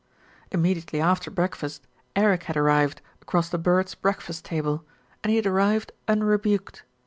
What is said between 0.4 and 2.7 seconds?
Immediately after breakfast Eric had